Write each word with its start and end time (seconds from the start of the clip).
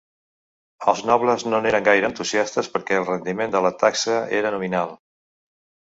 Els 0.93 1.03
nobles 1.09 1.45
no 1.51 1.59
n'eren 1.67 1.85
gaire 1.89 2.09
entusiastes, 2.13 2.73
perquè 2.79 2.99
el 3.03 3.07
rendiment 3.13 3.57
de 3.57 3.65
la 3.71 3.75
taxa 3.87 4.21
era 4.43 4.59
nominal. 4.61 5.01